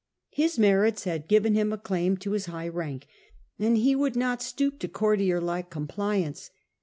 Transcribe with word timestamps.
His 0.31 0.57
merits 0.57 1.05
guard, 1.05 1.13
had 1.21 1.27
given 1.27 1.53
him 1.53 1.71
a 1.71 1.77
claim 1.77 2.17
to 2.17 2.31
his 2.31 2.47
high 2.47 2.69
rank, 2.69 3.05
and 3.59 3.77
he 3.77 3.95
would 3.95 4.15
not 4.15 4.41
stoop 4.41 4.79
to 4.79 4.87
courtierlike 4.87 5.69
compliance. 5.69 6.49